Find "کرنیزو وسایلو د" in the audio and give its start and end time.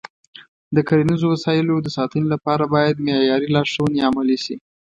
0.87-1.87